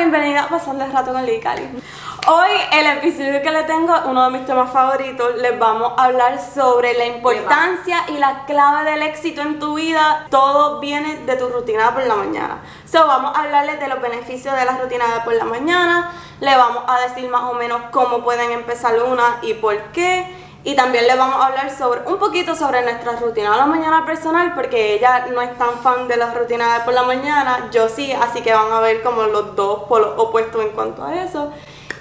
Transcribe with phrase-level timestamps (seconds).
[0.00, 1.68] bienvenida a Pasando el Rato con Lee Cali.
[2.26, 6.40] Hoy el episodio que le tengo, uno de mis temas favoritos, les vamos a hablar
[6.40, 10.26] sobre la importancia y la clave del éxito en tu vida.
[10.30, 12.62] Todo viene de tu rutina por la mañana.
[12.86, 16.12] So, vamos a hablarles de los beneficios de la rutina por la mañana.
[16.40, 20.49] Le vamos a decir más o menos cómo pueden empezar una y por qué.
[20.62, 24.04] Y también les vamos a hablar sobre un poquito sobre nuestra rutina de la mañana
[24.04, 27.88] personal, porque ella no es tan fan de la rutina de por la mañana, yo
[27.88, 31.50] sí, así que van a ver como los dos polos opuestos en cuanto a eso.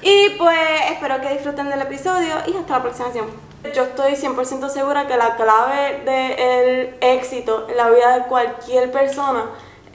[0.01, 0.57] Y pues
[0.91, 3.27] espero que disfruten del episodio y hasta la próxima sesión.
[3.73, 9.45] Yo estoy 100% segura que la clave del éxito en la vida de cualquier persona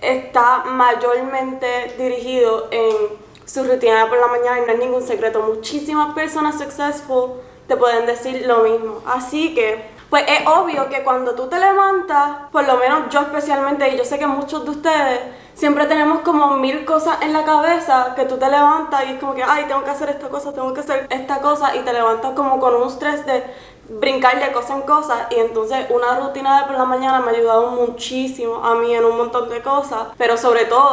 [0.03, 2.95] está mayormente dirigido en
[3.47, 5.41] su rutina de por la mañana y no es ningún secreto.
[5.41, 9.03] Muchísimas personas successful te pueden decir lo mismo.
[9.07, 13.89] Así que, pues es obvio que cuando tú te levantas, por lo menos yo especialmente,
[13.89, 15.21] y yo sé que muchos de ustedes,
[15.55, 19.35] siempre tenemos como mil cosas en la cabeza que tú te levantas y es como
[19.35, 22.33] que, ay, tengo que hacer esta cosa, tengo que hacer esta cosa, y te levantas
[22.33, 23.43] como con un estrés de
[23.89, 27.35] brincar de cosa en cosa y entonces una rutina de por la mañana me ha
[27.35, 30.91] ayudado muchísimo a mí en un montón de cosas, pero sobre todo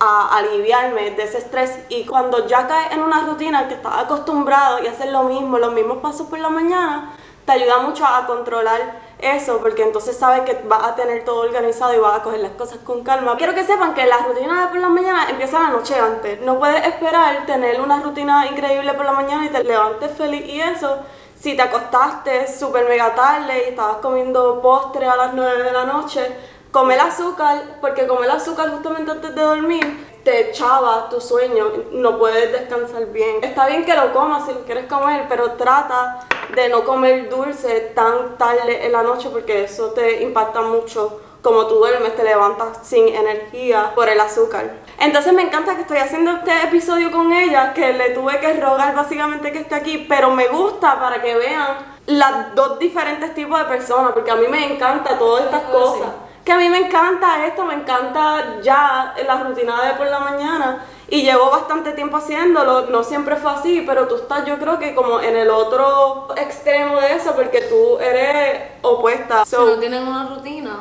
[0.00, 4.82] a aliviarme de ese estrés y cuando ya caes en una rutina que estás acostumbrado
[4.82, 7.12] y haces lo mismo, los mismos pasos por la mañana,
[7.44, 11.92] te ayuda mucho a controlar eso porque entonces sabes que vas a tener todo organizado
[11.94, 13.36] y vas a coger las cosas con calma.
[13.36, 16.40] Quiero que sepan que la rutina de por la mañana empieza la noche antes.
[16.40, 20.62] No puedes esperar tener una rutina increíble por la mañana y te levantes feliz y
[20.62, 20.98] eso.
[21.38, 25.84] Si te acostaste súper mega tarde y estabas comiendo postre a las 9 de la
[25.84, 26.36] noche,
[26.70, 31.72] come el azúcar, porque comer el azúcar justamente antes de dormir te echaba tu sueño,
[31.92, 33.42] no puedes descansar bien.
[33.42, 36.20] Está bien que lo comas si lo quieres comer, pero trata
[36.54, 41.66] de no comer dulce tan tarde en la noche porque eso te impacta mucho como
[41.66, 44.72] tú duermes, te levantas sin energía por el azúcar.
[44.98, 48.94] Entonces me encanta que estoy haciendo este episodio con ella, que le tuve que rogar
[48.94, 53.64] básicamente que esté aquí, pero me gusta para que vean las dos diferentes tipos de
[53.64, 56.08] personas, porque a mí me encanta todas estas cosas
[56.44, 60.84] que a mí me encanta esto, me encanta ya la rutina de por la mañana
[61.08, 64.94] y llevo bastante tiempo haciéndolo, no siempre fue así, pero tú estás yo creo que
[64.94, 69.44] como en el otro extremo de eso porque tú eres opuesta.
[69.44, 70.80] si no tienen una rutina,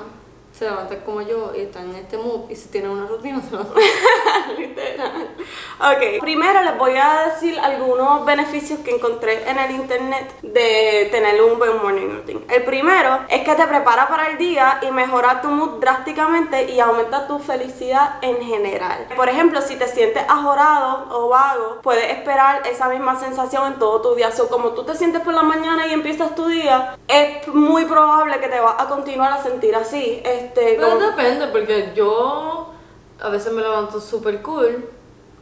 [0.59, 3.52] se levantan como yo y están en este mood y si tienen una rutina se
[3.52, 3.81] levantan.
[4.58, 5.30] Literal.
[5.80, 11.42] Ok, primero les voy a decir algunos beneficios que encontré en el internet de tener
[11.42, 12.42] un buen morning routine.
[12.50, 16.81] El primero es que te prepara para el día y mejora tu mood drásticamente y
[16.81, 19.08] aumenta tu felicidad en general.
[19.16, 24.02] Por ejemplo, si te sientes ajorado o vago, puedes esperar esa misma sensación en todo
[24.02, 24.30] tu día.
[24.38, 28.40] O como tú te sientes por la mañana y empiezas tu día, es muy probable
[28.40, 30.22] que te vas a continuar a sentir así.
[30.50, 32.70] Este, Pero depende, porque yo
[33.22, 34.90] a veces me levanto súper cool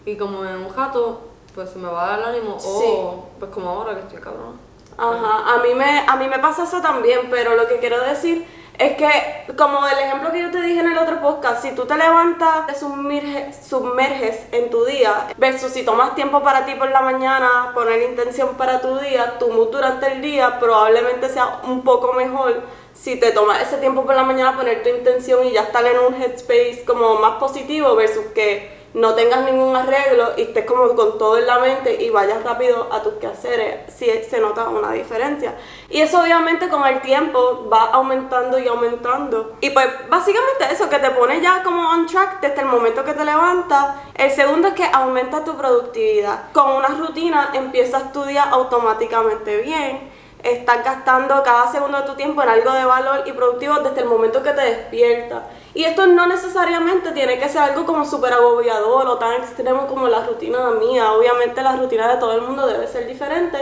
[0.06, 1.22] y como en un jato,
[1.56, 2.57] pues se me va el ánimo.
[2.63, 4.59] O pues como ahora que estoy cabrón.
[4.97, 8.45] Ajá, a mí, me, a mí me pasa eso también, pero lo que quiero decir
[8.78, 11.85] es que, como el ejemplo que yo te dije en el otro podcast, si tú
[11.85, 16.89] te levantas, te sumerges, sumerges en tu día, versus si tomas tiempo para ti por
[16.91, 21.84] la mañana, poner intención para tu día, tu mood durante el día probablemente sea un
[21.84, 22.62] poco mejor
[23.00, 26.00] si te tomas ese tiempo por la mañana poner tu intención y ya estar en
[26.00, 31.19] un headspace como más positivo versus que no tengas ningún arreglo y estés como con
[31.19, 35.56] todo en la mente y vayas rápido a tus quehaceres, si se nota una diferencia.
[35.90, 39.56] Y eso obviamente con el tiempo va aumentando y aumentando.
[39.62, 43.13] Y pues básicamente eso, que te pone ya como on track desde el momento que
[43.13, 43.97] te levantas.
[44.16, 46.52] El segundo es que aumenta tu productividad.
[46.52, 52.42] Con una rutina empiezas tu día automáticamente bien estás gastando cada segundo de tu tiempo
[52.44, 55.44] en algo de valor y productivo desde el momento que te despiertas.
[55.74, 60.08] Y esto no necesariamente tiene que ser algo como súper agobiador o tan extremo como
[60.08, 61.12] la rutina mía.
[61.14, 63.58] Obviamente la rutina de todo el mundo debe ser diferente,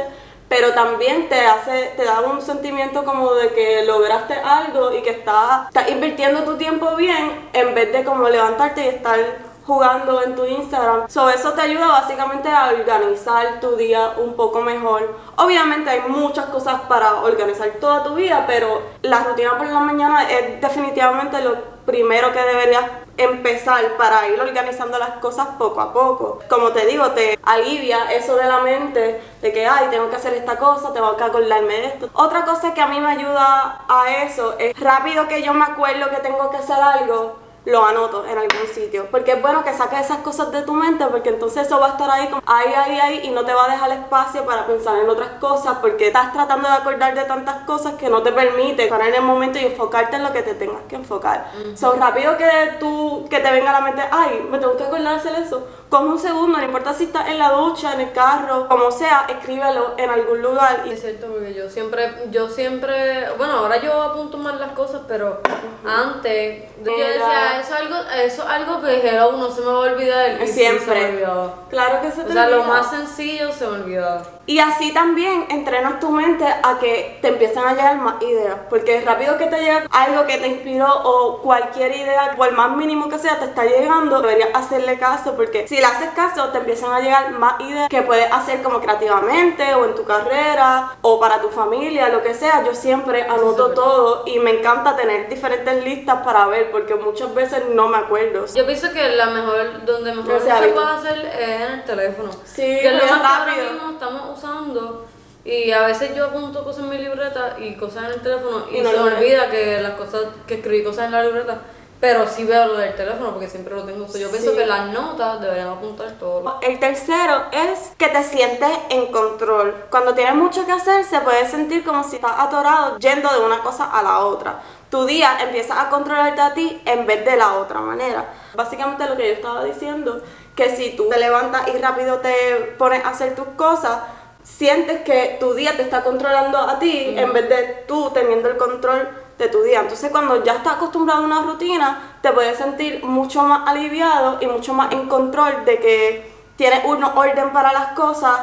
[0.48, 5.10] pero también te hace, te da un sentimiento como de que lograste algo y que
[5.10, 9.20] estás, estás invirtiendo tu tiempo bien en vez de como levantarte y estar
[9.66, 11.10] jugando en tu Instagram.
[11.10, 15.16] So, eso te ayuda básicamente a organizar tu día un poco mejor.
[15.38, 20.30] Obviamente hay muchas cosas para organizar toda tu vida, pero la rutina por la mañana
[20.30, 22.84] es definitivamente lo primero que deberías
[23.18, 26.40] empezar para ir organizando las cosas poco a poco.
[26.50, 30.34] Como te digo, te alivia eso de la mente de que, ay, tengo que hacer
[30.34, 32.10] esta cosa, tengo que acordarme de esto.
[32.14, 36.10] Otra cosa que a mí me ayuda a eso es rápido que yo me acuerdo
[36.10, 39.08] que tengo que hacer algo, lo anoto en algún sitio.
[39.12, 41.90] Porque es bueno que saques esas cosas de tu mente, porque entonces eso va a
[41.92, 45.10] estar ahí, ahí, ahí, ahí, y no te va a dejar espacio para pensar en
[45.10, 49.02] otras cosas, porque estás tratando de acordar de tantas cosas que no te permite estar
[49.02, 51.52] en el momento y enfocarte en lo que te tengas que enfocar.
[51.76, 55.14] Son rápido que tú, que te venga a la mente, ay, me tengo que acordar
[55.14, 58.12] de hacer eso coge un segundo, no importa si estás en la ducha, en el
[58.12, 60.84] carro, como sea, escríbelo en algún lugar.
[60.88, 65.40] Es cierto, porque yo siempre, yo siempre, bueno, ahora yo apunto más las cosas, pero
[65.86, 69.74] antes yo decía, eso es algo, eso es algo que hello, no se me va
[69.74, 70.42] a olvidar.
[70.42, 71.20] Y siempre.
[71.20, 71.26] se
[71.70, 74.22] claro que se te O sea, lo más sencillo se me olvidaba.
[74.48, 79.02] Y así también entrenas tu mente a que te empiecen a llegar más ideas, porque
[79.02, 83.18] rápido que te llega algo que te inspiró o cualquier idea, por más mínimo que
[83.18, 87.00] sea, te está llegando, deberías hacerle caso, porque si le haces caso, te empiezan a
[87.00, 91.50] llegar más ideas que puedes hacer como creativamente o en tu carrera o para tu
[91.50, 92.64] familia, lo que sea.
[92.64, 97.64] Yo siempre anoto todo y me encanta tener diferentes listas para ver, porque muchas veces
[97.70, 98.46] no me acuerdo.
[98.54, 102.30] Yo pienso que la mejor, donde mejor se puede hacer es en el teléfono.
[102.46, 103.72] Sí, que es lo más rápido.
[103.74, 105.06] mismo estamos usando.
[105.44, 108.82] Y a veces yo apunto cosas en mi libreta y cosas en el teléfono y,
[108.82, 111.62] no se me olvida que las cosas, que escribí cosas en la libreta.
[112.00, 114.06] Pero sí veo lo del teléfono porque siempre lo tengo.
[114.06, 116.60] yo pienso que las notas deberían apuntar todo.
[116.62, 119.86] El tercero es que te sientes en control.
[119.90, 123.60] Cuando tienes mucho que hacer, se puede sentir como si estás atorado yendo de una
[123.60, 124.60] cosa a la otra.
[124.90, 128.26] Tu día empieza a controlarte a ti en vez de la otra manera.
[128.56, 130.22] Básicamente lo que yo estaba diciendo,
[130.56, 134.00] que si tú te levantas y rápido te pones a hacer tus cosas,
[134.46, 138.58] sientes que tu día te está controlando a ti en vez de tú teniendo el
[138.58, 139.82] control de tu día.
[139.82, 144.48] Entonces cuando ya estás acostumbrado a una rutina, te puedes sentir mucho más aliviado y
[144.48, 148.40] mucho más en control de que tienes un orden para las cosas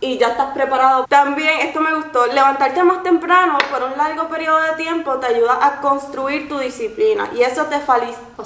[0.00, 1.06] y ya estás preparado.
[1.06, 5.58] También, esto me gustó, levantarte más temprano por un largo periodo de tiempo te ayuda
[5.60, 7.80] a construir tu disciplina y eso te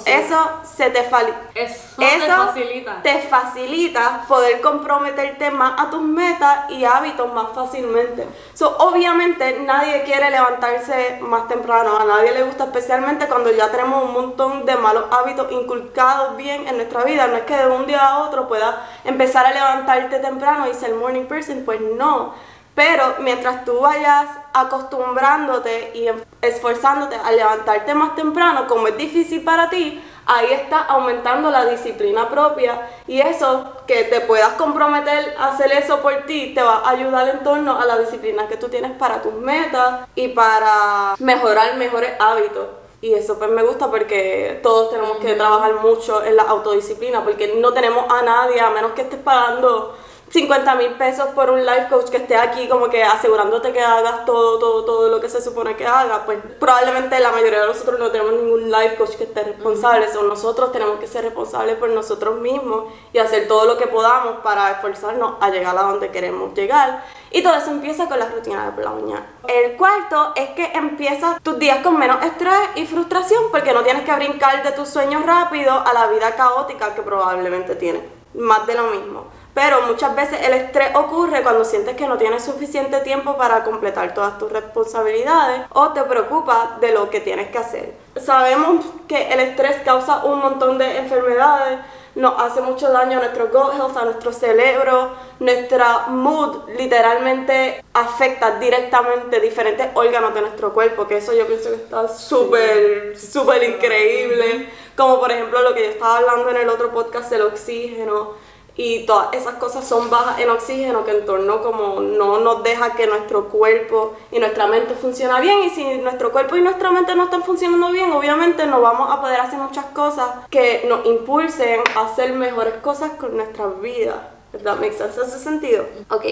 [0.05, 3.01] eso se te, eso, te facilita.
[3.01, 8.27] Te facilita poder comprometerte más a tus metas y hábitos más fácilmente.
[8.53, 14.03] So, obviamente nadie quiere levantarse más temprano, a nadie le gusta especialmente cuando ya tenemos
[14.03, 17.27] un montón de malos hábitos inculcados bien en nuestra vida.
[17.27, 20.93] No es que de un día a otro puedas empezar a levantarte temprano y ser
[20.95, 22.33] morning person pues no.
[22.75, 26.09] Pero mientras tú vayas acostumbrándote y
[26.41, 32.29] esforzándote a levantarte más temprano, como es difícil para ti, ahí está aumentando la disciplina
[32.29, 36.89] propia y eso que te puedas comprometer a hacer eso por ti te va a
[36.89, 41.77] ayudar en torno a la disciplina que tú tienes para tus metas y para mejorar
[41.77, 42.67] mejores hábitos.
[43.01, 47.55] Y eso pues me gusta porque todos tenemos que trabajar mucho en la autodisciplina porque
[47.61, 49.95] no tenemos a nadie a menos que estés pagando
[50.29, 54.25] 50 mil pesos por un life coach que esté aquí como que asegurándote que hagas
[54.25, 57.99] todo, todo, todo lo que se supone que hagas, pues probablemente la mayoría de nosotros
[57.99, 61.89] no tenemos ningún life coach que esté responsable, son nosotros tenemos que ser responsables por
[61.89, 66.53] nosotros mismos y hacer todo lo que podamos para esforzarnos a llegar a donde queremos
[66.53, 67.03] llegar.
[67.31, 69.25] Y todo eso empieza con la rutina de por la mañana.
[69.47, 74.03] El cuarto es que empiezas tus días con menos estrés y frustración porque no tienes
[74.03, 78.03] que brincar de tus sueños rápido a la vida caótica que probablemente tienes.
[78.33, 79.25] Más de lo mismo.
[79.55, 84.13] Pero muchas veces el estrés ocurre cuando sientes que no tienes suficiente tiempo para completar
[84.13, 87.93] todas tus responsabilidades o te preocupas de lo que tienes que hacer.
[88.17, 91.79] Sabemos que el estrés causa un montón de enfermedades,
[92.15, 98.59] nos hace mucho daño a nuestro gut health, a nuestro cerebro, nuestra mood literalmente afecta
[98.59, 104.69] directamente diferentes órganos de nuestro cuerpo, que eso yo pienso que está súper, súper increíble.
[104.97, 108.44] Como por ejemplo lo que yo estaba hablando en el otro podcast del oxígeno
[108.77, 112.93] y todas esas cosas son bajas en oxígeno que en torno como no nos deja
[112.93, 117.15] que nuestro cuerpo y nuestra mente funcione bien y si nuestro cuerpo y nuestra mente
[117.15, 121.81] no están funcionando bien obviamente no vamos a poder hacer muchas cosas que nos impulsen
[121.95, 124.77] a hacer mejores cosas con nuestra vida ¿verdad?
[124.77, 125.85] ¿Me hace sentido?
[126.09, 126.25] Ok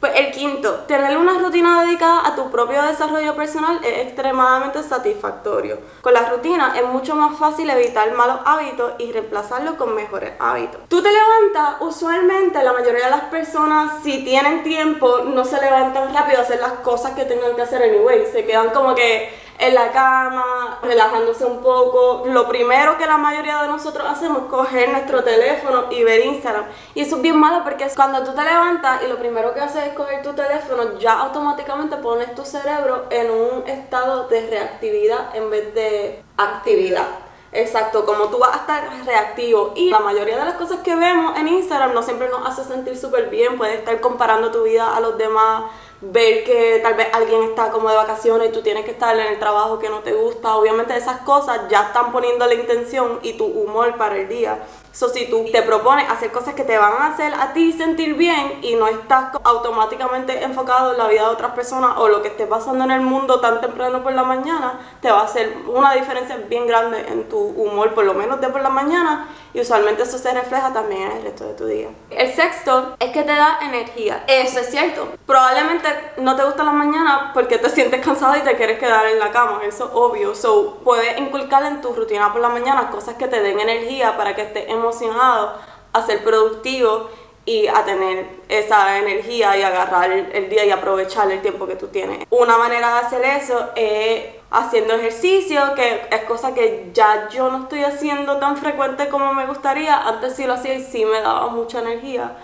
[0.00, 5.78] pues el quinto, tener una rutina dedicada a tu propio desarrollo personal es extremadamente satisfactorio.
[6.02, 10.82] Con la rutina es mucho más fácil evitar malos hábitos y reemplazarlos con mejores hábitos.
[10.88, 16.14] Tú te levantas, usualmente la mayoría de las personas, si tienen tiempo, no se levantan
[16.14, 18.26] rápido a hacer las cosas que tengan que hacer anyway.
[18.30, 22.24] Se quedan como que en la cama, relajándose un poco.
[22.26, 26.66] Lo primero que la mayoría de nosotros hacemos es coger nuestro teléfono y ver Instagram.
[26.94, 29.86] Y eso es bien malo porque cuando tú te levantas y lo primero que haces
[29.86, 35.50] es coger tu teléfono, ya automáticamente pones tu cerebro en un estado de reactividad en
[35.50, 37.25] vez de actividad.
[37.52, 39.72] Exacto, como tú vas a estar reactivo.
[39.76, 42.98] Y la mayoría de las cosas que vemos en Instagram no siempre nos hace sentir
[42.98, 45.64] súper bien, puedes estar comparando tu vida a los demás,
[46.00, 49.26] ver que tal vez alguien está como de vacaciones y tú tienes que estar en
[49.26, 53.34] el trabajo que no te gusta, obviamente esas cosas ya están poniendo la intención y
[53.34, 54.58] tu humor para el día.
[54.96, 58.14] So, si tú te propones hacer cosas que te van a hacer a ti sentir
[58.14, 62.28] bien y no estás automáticamente enfocado en la vida de otras personas o lo que
[62.28, 65.92] esté pasando en el mundo tan temprano por la mañana, te va a hacer una
[65.92, 70.02] diferencia bien grande en tu humor, por lo menos de por la mañana, y usualmente
[70.02, 71.88] eso se refleja también en el resto de tu día.
[72.08, 74.24] El sexto es que te da energía.
[74.26, 75.08] Eso es cierto.
[75.26, 79.18] Probablemente no te gusta la mañana porque te sientes cansado y te quieres quedar en
[79.18, 80.34] la cama, eso es obvio.
[80.34, 84.34] So, puedes inculcar en tu rutina por la mañana cosas que te den energía para
[84.34, 85.54] que estés emocionado
[85.92, 87.10] a ser productivo
[87.44, 91.86] y a tener esa energía y agarrar el día y aprovechar el tiempo que tú
[91.88, 92.26] tienes.
[92.30, 97.64] Una manera de hacer eso es haciendo ejercicio, que es cosa que ya yo no
[97.64, 99.96] estoy haciendo tan frecuente como me gustaría.
[99.96, 102.36] Antes sí lo hacía y sí me daba mucha energía.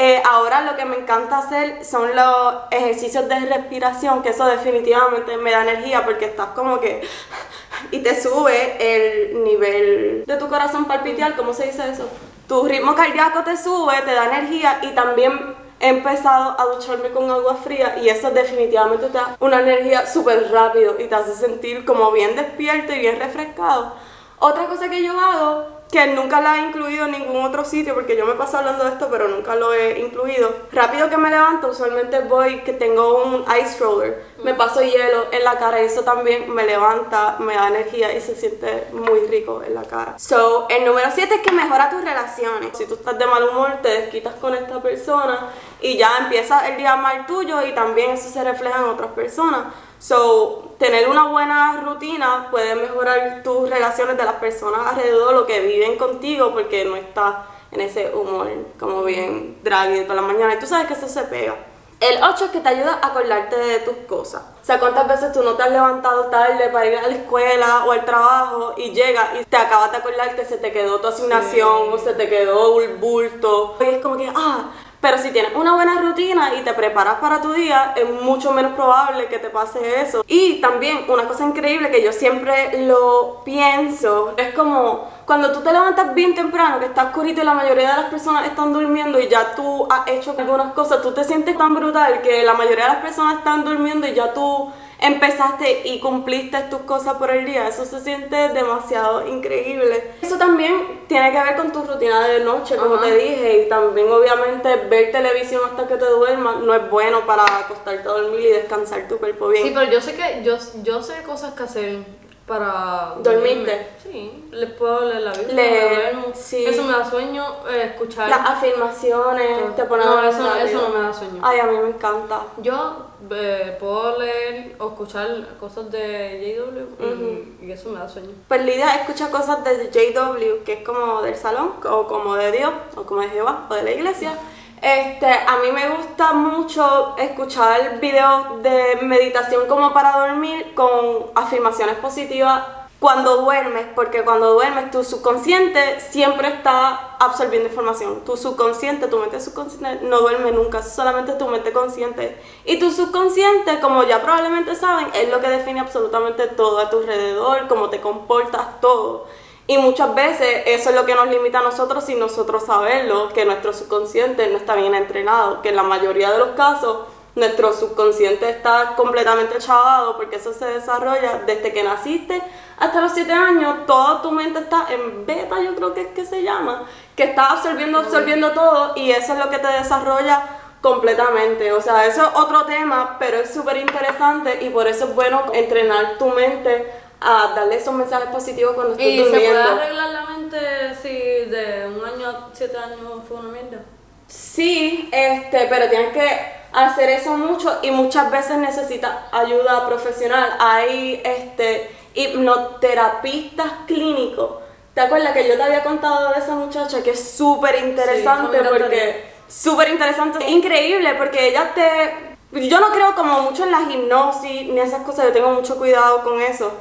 [0.00, 5.36] Eh, ahora lo que me encanta hacer son los ejercicios de respiración, que eso definitivamente
[5.38, 7.02] me da energía porque estás como que
[7.90, 12.08] y te sube el nivel de tu corazón palpitear, ¿cómo se dice eso?
[12.46, 17.28] Tu ritmo cardíaco te sube, te da energía y también he empezado a ducharme con
[17.28, 21.84] agua fría y eso definitivamente te da una energía súper rápido y te hace sentir
[21.84, 23.94] como bien despierto y bien refrescado.
[24.38, 28.16] Otra cosa que yo hago que nunca la he incluido en ningún otro sitio porque
[28.16, 30.50] yo me paso hablando de esto pero nunca lo he incluido.
[30.72, 35.44] Rápido que me levanto, usualmente voy que tengo un ice roller, me paso hielo en
[35.44, 39.62] la cara y eso también me levanta, me da energía y se siente muy rico
[39.66, 40.18] en la cara.
[40.18, 42.76] So, el número 7 es que mejora tus relaciones.
[42.76, 46.76] Si tú estás de mal humor, te desquitas con esta persona y ya empieza el
[46.76, 49.72] día mal tuyo y también eso se refleja en otras personas.
[49.98, 55.60] So, tener una buena rutina puede mejorar tus relaciones de las personas alrededor, lo que
[55.60, 57.36] viven contigo, porque no estás
[57.70, 60.54] en ese humor como bien draggy toda la mañana.
[60.54, 61.56] Y tú sabes que eso se pega.
[62.00, 64.42] El 8 es que te ayuda a acordarte de tus cosas.
[64.62, 67.84] O sea, ¿cuántas veces tú no te has levantado tarde para ir a la escuela
[67.86, 71.08] o al trabajo y llegas y te acabas de acordar que se te quedó tu
[71.08, 73.76] asignación o se te quedó el bulto?
[73.80, 74.70] Y es como que, ah,
[75.00, 78.72] pero si tienes una buena rutina y te preparas para tu día, es mucho menos
[78.72, 80.24] probable que te pase eso.
[80.26, 85.72] Y también una cosa increíble que yo siempre lo pienso, es como cuando tú te
[85.72, 89.28] levantas bien temprano, que está oscurito y la mayoría de las personas están durmiendo y
[89.28, 92.92] ya tú has hecho algunas cosas, tú te sientes tan brutal que la mayoría de
[92.94, 97.68] las personas están durmiendo y ya tú empezaste y cumpliste tus cosas por el día.
[97.68, 100.12] Eso se siente demasiado increíble.
[100.22, 104.10] Eso también tiene que ver con tu rutina de noche, como te dije, y también
[104.10, 108.48] obviamente ver televisión hasta que te duermas no es bueno para acostarte a dormir y
[108.48, 109.64] descansar tu cuerpo bien.
[109.64, 111.98] Sí, pero yo sé que yo, yo sé cosas que hacer
[112.46, 113.86] para dormirte.
[114.02, 115.54] Sí, les puedo leer la Biblia.
[115.54, 116.64] Leer, sí.
[116.64, 118.28] Eso me da sueño, eh, escuchar.
[118.30, 121.40] Las afirmaciones, te pones No, eso, eso no me da sueño.
[121.42, 122.40] Ay, a mí me encanta.
[122.56, 128.30] Yo eh, puedo leer o escuchar cosas de JW y, eso me da sueño.
[128.46, 132.72] Pues Lidia escucha cosas de JW, que es como del salón, o como de Dios,
[132.96, 134.32] o como de Jehová, o de la iglesia.
[134.80, 141.96] Este, a mí me gusta mucho escuchar videos de meditación como para dormir con afirmaciones
[141.96, 148.24] positivas cuando duermes, porque cuando duermes tu subconsciente siempre está absorbiendo información.
[148.24, 152.36] Tu subconsciente, tu mente subconsciente no duerme nunca, solamente tu mente consciente.
[152.64, 156.98] Y tu subconsciente, como ya probablemente saben, es lo que define absolutamente todo a tu
[156.98, 159.26] alrededor, cómo te comportas, todo.
[159.68, 163.44] Y muchas veces eso es lo que nos limita a nosotros sin nosotros saberlo, que
[163.44, 167.00] nuestro subconsciente no está bien entrenado, que en la mayoría de los casos
[167.34, 172.42] nuestro subconsciente está completamente chavado porque eso se desarrolla desde que naciste
[172.78, 176.24] hasta los 7 años, toda tu mente está en beta, yo creo que es que
[176.24, 176.84] se llama,
[177.16, 180.42] que está absorbiendo, absorbiendo todo y eso es lo que te desarrolla
[180.80, 181.72] completamente.
[181.72, 185.44] O sea, eso es otro tema, pero es súper interesante y por eso es bueno
[185.52, 189.48] entrenar tu mente a darle esos mensajes positivos cuando estés ¿Y durmiendo.
[189.48, 190.58] ¿Y se puede arreglar la mente
[191.02, 193.80] si de un año a siete años fue una mierda?
[194.28, 200.56] Sí, este, pero tienes que hacer eso mucho y muchas veces necesitas ayuda profesional.
[200.58, 204.62] Hay este hipnoterapistas clínicos.
[204.94, 209.30] ¿Te acuerdas que yo te había contado de esa muchacha que es súper interesante porque
[209.46, 212.28] súper interesante, increíble porque ella te
[212.68, 216.22] yo no creo como mucho en la hipnosis ni esas cosas, yo tengo mucho cuidado
[216.22, 216.72] con eso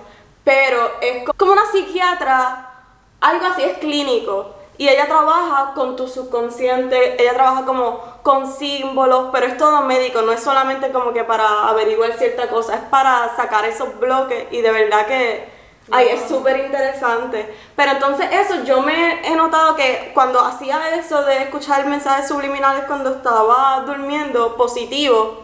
[0.48, 2.70] pero es como una psiquiatra,
[3.20, 4.56] algo así es clínico.
[4.78, 10.22] Y ella trabaja con tu subconsciente, ella trabaja como con símbolos, pero es todo médico,
[10.22, 14.62] no es solamente como que para averiguar cierta cosa, es para sacar esos bloques y
[14.62, 15.58] de verdad que
[15.92, 17.54] ay, es súper interesante.
[17.76, 22.84] Pero entonces eso, yo me he notado que cuando hacía eso de escuchar mensajes subliminales
[22.86, 25.44] cuando estaba durmiendo positivo,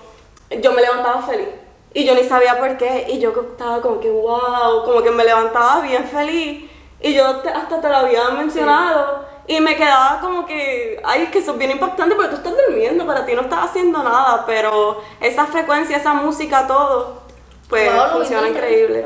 [0.62, 1.48] yo me levantaba feliz.
[1.94, 3.08] Y yo ni sabía por qué.
[3.10, 6.70] Y yo estaba como que, wow, como que me levantaba bien feliz.
[7.04, 9.26] Y yo hasta te lo había mencionado.
[9.46, 12.54] y me quedaba como que, ay, es que eso es bien impactante porque tú estás
[12.66, 17.24] durmiendo, para ti no estás haciendo nada, pero esa frecuencia, esa música, todo,
[17.68, 19.06] pues funciona increíble.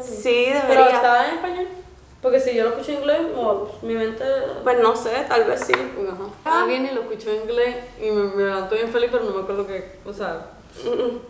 [0.00, 0.66] Sí, debería.
[0.68, 1.68] Pero estaba en español.
[2.22, 3.20] Porque si yo lo escucho en inglés,
[3.82, 4.24] mi mente...
[4.62, 5.74] Pues no sé, tal vez sí.
[5.74, 6.24] Ajá.
[6.46, 9.32] Ah, bien y lo escucho en inglés y me, me levanto bien feliz, pero no
[9.32, 10.46] me acuerdo qué, o sea...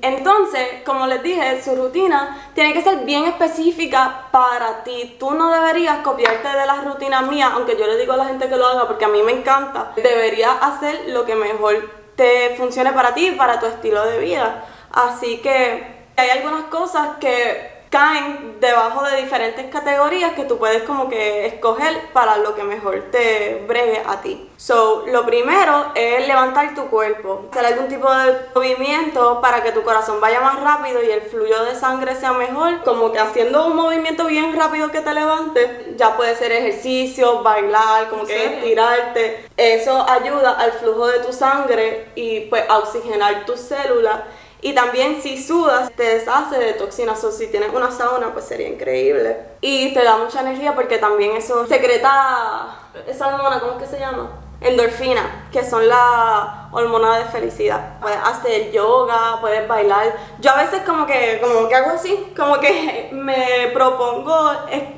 [0.01, 5.17] Entonces, como les dije, su rutina tiene que ser bien específica para ti.
[5.19, 8.49] Tú no deberías copiarte de las rutinas mías, aunque yo le digo a la gente
[8.49, 9.93] que lo haga porque a mí me encanta.
[9.97, 14.65] Deberías hacer lo que mejor te funcione para ti para tu estilo de vida.
[14.93, 21.09] Así que hay algunas cosas que caen debajo de diferentes categorías que tú puedes como
[21.09, 24.51] que escoger para lo que mejor te bregue a ti.
[24.57, 29.83] So, lo primero es levantar tu cuerpo, hacer algún tipo de movimiento para que tu
[29.83, 33.77] corazón vaya más rápido y el flujo de sangre sea mejor, como que haciendo un
[33.77, 39.47] movimiento bien rápido que te levantes, ya puede ser ejercicio, bailar, como que estirarte.
[39.57, 44.19] Eso ayuda al flujo de tu sangre y pues a oxigenar tus células
[44.65, 47.23] y también si sudas, te deshace de toxinas.
[47.23, 49.37] O si tienes una sauna, pues sería increíble.
[49.61, 52.75] Y te da mucha energía porque también eso secreta
[53.07, 54.31] esa hormona, ¿cómo es que se llama?
[54.63, 58.01] Endorfina, que son la hormona de felicidad.
[58.01, 60.15] Puedes hacer yoga, puedes bailar.
[60.41, 64.53] Yo a veces como que, como que hago así, como que me propongo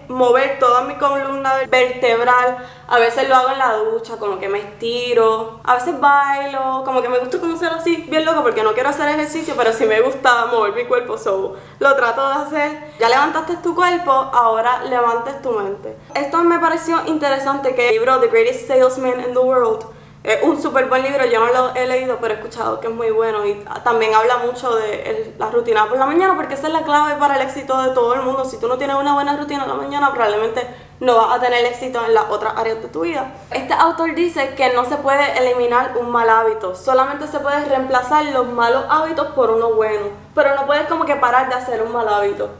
[0.09, 2.57] mover toda mi columna vertebral.
[2.89, 5.61] A veces lo hago en la ducha, como que me estiro.
[5.65, 8.89] A veces bailo, como que me gusta como ser así, bien loco, porque no quiero
[8.89, 12.93] hacer ejercicio, pero sí me gusta mover mi cuerpo, so lo trato de hacer.
[12.99, 15.97] Ya levantaste tu cuerpo, ahora levantes tu mente.
[16.15, 19.96] Esto me pareció interesante que el libro The Greatest Salesman in the World
[20.27, 22.93] es un súper buen libro, yo no lo he leído, pero he escuchado que es
[22.93, 23.55] muy bueno y
[23.85, 27.37] también habla mucho de la rutina por la mañana, porque esa es la clave para
[27.37, 28.45] el éxito de todo el mundo.
[28.45, 30.67] Si tú no tienes una buena rutina en la mañana, probablemente
[30.99, 33.35] no vas a tener éxito en las otras áreas de tu vida.
[33.53, 38.25] Este autor dice que no se puede eliminar un mal hábito, solamente se puede reemplazar
[38.25, 41.93] los malos hábitos por uno bueno, pero no puedes como que parar de hacer un
[41.93, 42.51] mal hábito.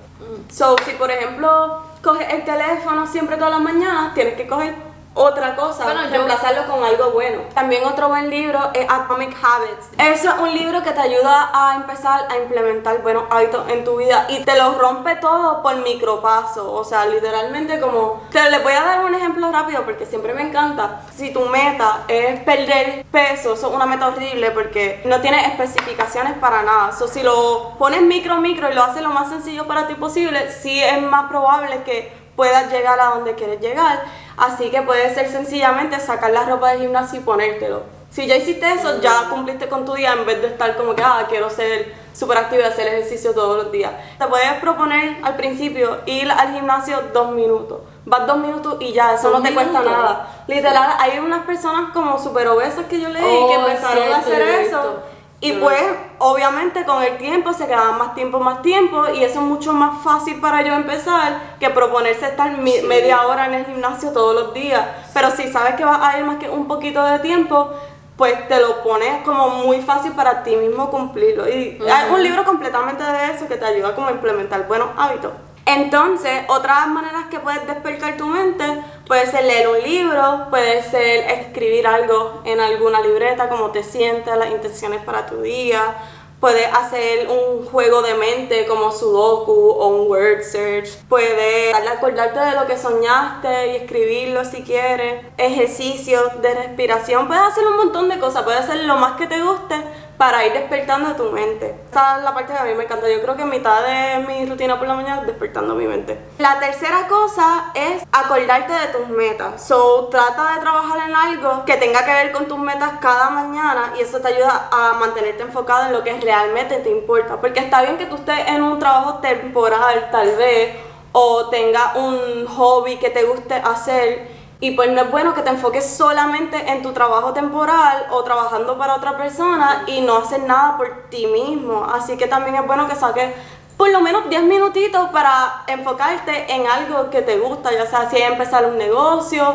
[0.53, 4.77] So, si por ejemplo coges el teléfono siempre todas las mañanas, tienes que coger
[5.17, 7.41] otra cosa, bueno, reemplazarlo con algo bueno.
[7.55, 9.89] También otro buen libro es Atomic Habits.
[9.99, 13.97] Eso es un libro que te ayuda a empezar a implementar buenos hábitos en tu
[13.97, 16.67] vida y te lo rompe todo por micropasos.
[16.67, 18.23] O sea, literalmente como...
[18.31, 21.01] Te le voy a dar un ejemplo rápido porque siempre me encanta.
[21.15, 26.35] Si tu meta es perder peso, eso es una meta horrible porque no tiene especificaciones
[26.39, 26.93] para nada.
[26.93, 30.51] So, si lo pones micro, micro y lo haces lo más sencillo para ti posible,
[30.51, 34.05] sí es más probable que puedas llegar a donde quieres llegar.
[34.37, 37.83] Así que puede ser sencillamente sacar la ropa de gimnasio y ponértelo.
[38.11, 41.03] Si ya hiciste eso, ya cumpliste con tu día en vez de estar como que,
[41.03, 43.93] ah, quiero ser súper activo y hacer ejercicio todos los días.
[44.19, 47.81] Te puedes proponer al principio ir al gimnasio dos minutos.
[48.07, 50.29] Vas dos minutos y ya, eso no te cuesta nada.
[50.47, 54.41] Literal, hay unas personas como súper obesas que yo leí que oh, empezaron a hacer
[54.43, 55.03] eso
[55.41, 55.83] y pues,
[56.19, 60.03] obviamente, con el tiempo se quedaban más tiempo, más tiempo, y eso es mucho más
[60.03, 64.83] fácil para yo empezar que proponerse estar media hora en el gimnasio todos los días.
[65.13, 67.71] Pero si sabes que vas a ir más que un poquito de tiempo,
[68.17, 71.47] pues te lo pones como muy fácil para ti mismo cumplirlo.
[71.47, 75.33] Y hay un libro completamente de eso que te ayuda como a implementar buenos hábitos.
[75.67, 78.65] Entonces, otras maneras que puedes despertar tu mente
[79.05, 84.37] puede ser leer un libro, puede ser escribir algo en alguna libreta, como te sientes,
[84.37, 85.97] las intenciones para tu día,
[86.39, 92.55] puedes hacer un juego de mente como Sudoku o un word search, puedes acordarte de
[92.55, 98.21] lo que soñaste y escribirlo si quieres, ejercicios de respiración, puedes hacer un montón de
[98.21, 99.75] cosas, puedes hacer lo más que te guste
[100.17, 101.75] para ir despertando tu mente.
[101.91, 103.09] Esa es la parte que a mí me encanta.
[103.11, 106.19] Yo creo que mitad de mi rutina por la mañana es despertando mi mente.
[106.39, 109.67] La tercera cosa es acordarte de tus metas.
[109.67, 113.93] So, trata de trabajar en algo que tenga que ver con tus metas cada mañana
[113.99, 117.41] y eso te ayuda a mantenerte enfocado en lo que realmente te importa.
[117.41, 120.77] Porque está bien que tú estés en un trabajo temporal, tal vez,
[121.13, 125.51] o tenga un hobby que te guste hacer y pues no es bueno que te
[125.51, 130.77] enfoques solamente en tu trabajo temporal o trabajando para otra persona y no hacer nada
[130.77, 131.87] por ti mismo.
[131.93, 133.35] Así que también es bueno que saques
[133.77, 138.17] por lo menos 10 minutitos para enfocarte en algo que te gusta, ya sea si
[138.17, 139.55] es empezar un negocio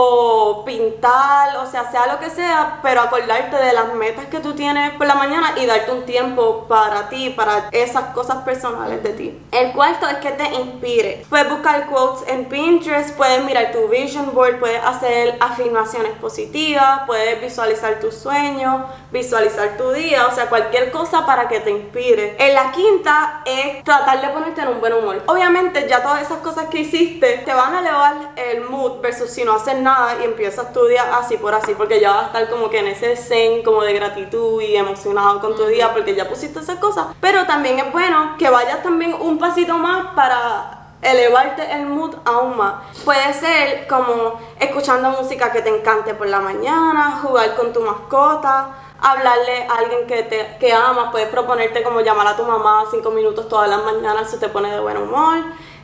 [0.00, 4.54] o pintar, o sea, sea lo que sea, pero acordarte de las metas que tú
[4.54, 9.10] tienes por la mañana y darte un tiempo para ti, para esas cosas personales de
[9.10, 9.38] ti.
[9.50, 11.26] El cuarto es que te inspire.
[11.28, 17.40] Puedes buscar quotes en Pinterest, puedes mirar tu vision board, puedes hacer afirmaciones positivas, puedes
[17.40, 22.36] visualizar tus sueños, visualizar tu día, o sea, cualquier cosa para que te inspire.
[22.38, 25.24] En la quinta es tratar de ponerte en un buen humor.
[25.26, 29.42] Obviamente ya todas esas cosas que hiciste te van a elevar el mood versus si
[29.42, 32.26] no haces nada nada y empiezas tu día así por así, porque ya vas a
[32.26, 36.14] estar como que en ese zen como de gratitud y emocionado con tu día porque
[36.14, 37.06] ya pusiste esas cosas.
[37.20, 42.56] Pero también es bueno que vayas también un pasito más para elevarte el mood aún
[42.56, 42.74] más.
[43.04, 48.74] Puede ser como escuchando música que te encante por la mañana, jugar con tu mascota,
[49.00, 53.10] hablarle a alguien que te que amas, puedes proponerte como llamar a tu mamá cinco
[53.10, 55.38] minutos todas las mañanas si te pone de buen humor.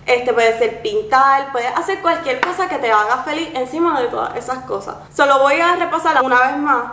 [0.07, 4.37] Este puede ser pintar, puedes hacer cualquier cosa que te haga feliz encima de todas
[4.37, 4.97] esas cosas.
[5.15, 6.85] Solo voy a repasar una vez más.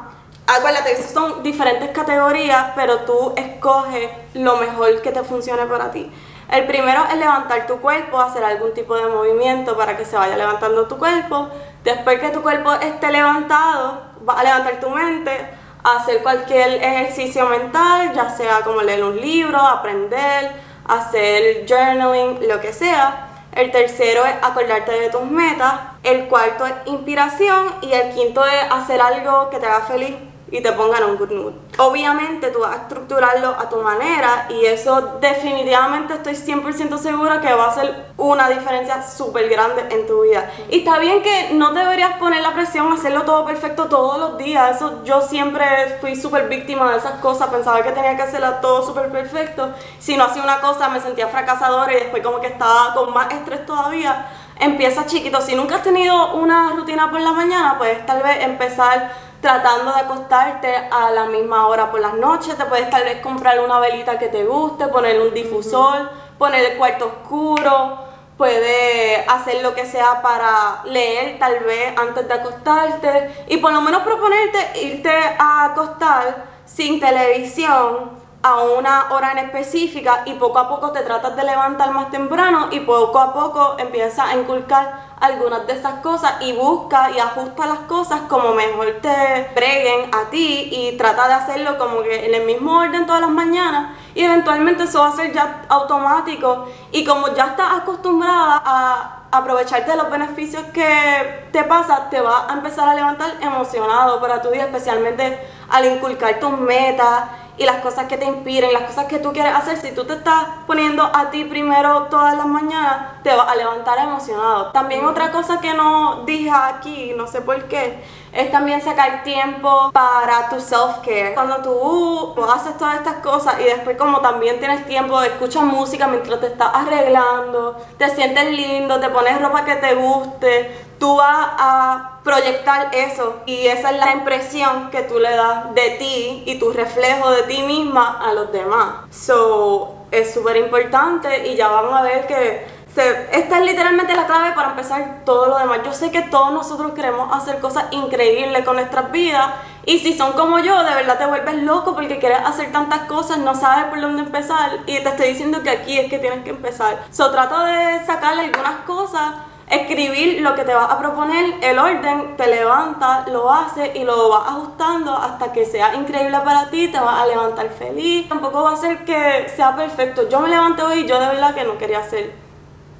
[0.47, 6.11] Acuérdate que son diferentes categorías, pero tú escoges lo mejor que te funcione para ti.
[6.49, 10.35] El primero es levantar tu cuerpo, hacer algún tipo de movimiento para que se vaya
[10.35, 11.49] levantando tu cuerpo.
[11.83, 15.49] Después que tu cuerpo esté levantado, vas a levantar tu mente,
[15.83, 20.51] hacer cualquier ejercicio mental, ya sea como leer un libro, aprender,
[20.85, 23.27] hacer journaling, lo que sea.
[23.53, 25.73] El tercero es acordarte de tus metas.
[26.03, 27.75] El cuarto es inspiración.
[27.81, 30.15] Y el quinto es hacer algo que te haga feliz
[30.51, 31.53] y te pongan un good mood.
[31.77, 37.53] Obviamente tú vas a estructurarlo a tu manera y eso definitivamente estoy 100% segura que
[37.53, 40.51] va a ser una diferencia súper grande en tu vida.
[40.69, 44.75] Y está bien que no deberías poner la presión hacerlo todo perfecto todos los días.
[44.75, 45.65] Eso yo siempre
[46.01, 49.73] fui súper víctima de esas cosas, pensaba que tenía que hacerlo todo súper perfecto.
[49.99, 53.31] Si no hacía una cosa me sentía fracasadora y después como que estaba con más
[53.33, 54.27] estrés todavía.
[54.59, 59.30] Empieza chiquito, si nunca has tenido una rutina por la mañana, pues tal vez empezar
[59.41, 62.57] tratando de acostarte a la misma hora por las noches.
[62.57, 66.77] Te puedes tal vez comprar una velita que te guste, poner un difusor, poner el
[66.77, 68.09] cuarto oscuro.
[68.37, 73.81] Puedes hacer lo que sea para leer tal vez antes de acostarte y por lo
[73.81, 80.67] menos proponerte irte a acostar sin televisión a una hora en específica y poco a
[80.67, 85.67] poco te tratas de levantar más temprano y poco a poco empiezas a inculcar algunas
[85.67, 90.69] de esas cosas y busca y ajusta las cosas como mejor te preguen a ti
[90.71, 94.83] y trata de hacerlo como que en el mismo orden todas las mañanas y eventualmente
[94.83, 100.09] eso va a ser ya automático y como ya estás acostumbrada a aprovecharte de los
[100.11, 105.39] beneficios que te pasa, te va a empezar a levantar emocionado para tu día, especialmente
[105.69, 107.23] al inculcar tus metas
[107.61, 110.13] y las cosas que te inspiren, las cosas que tú quieres hacer, si tú te
[110.13, 114.71] estás poniendo a ti primero todas las mañanas, te vas a levantar emocionado.
[114.71, 119.91] También otra cosa que no dije aquí, no sé por qué, es también sacar tiempo
[119.91, 121.33] para tu self-care.
[121.33, 126.07] Cuando tú haces todas estas cosas y después como también tienes tiempo de escuchar música
[126.07, 131.47] mientras te estás arreglando, te sientes lindo, te pones ropa que te guste, tú vas
[131.57, 136.59] a proyectar eso y esa es la impresión que tú le das de ti y
[136.59, 139.07] tu reflejo de ti misma a los demás.
[139.09, 144.51] So, es súper importante y ya vamos a ver que esta es literalmente la clave
[144.53, 145.79] para empezar todo lo demás.
[145.85, 149.47] Yo sé que todos nosotros queremos hacer cosas increíbles con nuestras vidas
[149.85, 153.37] y si son como yo, de verdad te vuelves loco porque quieres hacer tantas cosas,
[153.37, 156.49] no sabes por dónde empezar y te estoy diciendo que aquí es que tienes que
[156.51, 157.05] empezar.
[157.11, 159.33] So trata de sacarle algunas cosas
[159.71, 164.29] escribir lo que te vas a proponer, el orden, te levantas, lo haces y lo
[164.29, 168.27] vas ajustando hasta que sea increíble para ti, te vas a levantar feliz.
[168.27, 170.27] Tampoco va a ser que sea perfecto.
[170.29, 172.33] Yo me levanté hoy y yo de verdad que no quería hacer,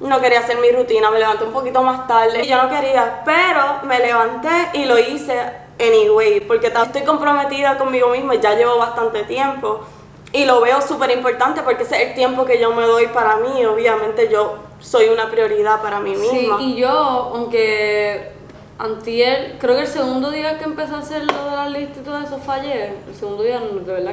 [0.02, 3.22] no quería hacer mi rutina, me levanté un poquito más tarde y yo no quería,
[3.24, 5.32] pero me levanté y lo hice
[5.78, 9.80] anyway, porque estoy comprometida conmigo misma, ya llevo bastante tiempo
[10.32, 13.36] y lo veo súper importante porque ese es el tiempo que yo me doy para
[13.36, 16.58] mí, obviamente yo soy una prioridad para mí misma.
[16.58, 18.32] Sí, y yo, aunque
[18.78, 22.02] antier, creo que el segundo día que empecé a hacer lo de la lista y
[22.02, 24.12] todo eso fallé, el segundo día de verdad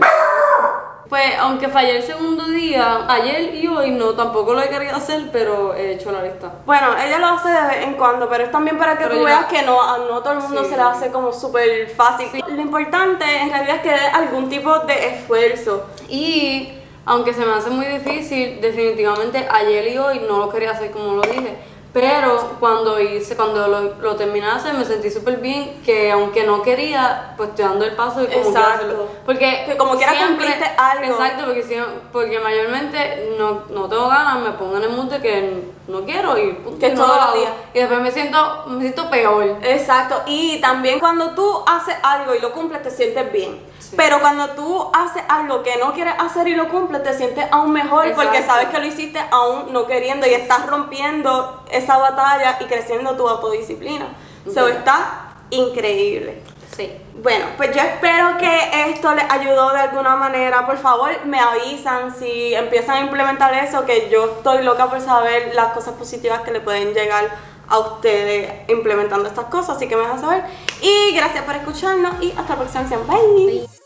[1.10, 5.30] Pues aunque fallé el segundo día, ayer y hoy no, tampoco lo he querido hacer,
[5.34, 6.52] pero he hecho la lista.
[6.67, 9.45] Bueno, ella lo hace de vez en cuando, pero es también para que tú veas
[9.45, 12.28] que no, a no todo el mundo se le hace como súper fácil.
[12.48, 15.88] Lo importante en realidad es que dé algún tipo de esfuerzo.
[16.08, 16.74] Y
[17.06, 21.13] aunque se me hace muy difícil, definitivamente ayer y hoy no lo quería hacer como
[21.13, 21.58] lo dije.
[21.91, 26.43] Pero cuando hice, cuando lo, lo terminé de hacer, me sentí súper bien, que aunque
[26.43, 29.10] no quería, pues estoy dando el paso y como exacto.
[29.25, 31.13] Porque que como quiera cumpliste algo.
[31.13, 35.63] Exacto, porque, porque mayormente no, no tengo ganas, me pongo en el mundo de que
[35.88, 37.52] no quiero y Que todos los días.
[37.73, 39.58] Y después me siento, me siento peor.
[39.63, 43.60] Exacto, y también cuando tú haces algo y lo cumples, te sientes bien.
[43.96, 47.72] Pero cuando tú haces algo que no quieres hacer y lo cumples, te sientes aún
[47.72, 52.65] mejor porque sabes que lo hiciste aún no queriendo y estás rompiendo esa batalla y
[52.65, 54.08] creciendo tu autodisciplina.
[54.46, 56.44] Eso está increíble.
[56.76, 56.92] Sí.
[57.15, 60.65] Bueno, pues yo espero que esto les ayudó de alguna manera.
[60.65, 65.54] Por favor, me avisan si empiezan a implementar eso, que yo estoy loca por saber
[65.56, 67.30] las cosas positivas que le pueden llegar
[67.69, 70.43] a ustedes implementando estas cosas, así que me dejan saber.
[70.82, 72.97] Y gracias por escucharnos y hasta la próxima.
[73.08, 73.79] Bye.